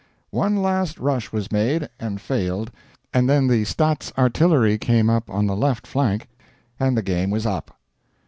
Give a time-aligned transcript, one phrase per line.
[0.31, 2.71] One last rush was made, and failed,
[3.13, 6.27] and then the Staats Artillery came up on the left flank,
[6.79, 7.77] and the game was up."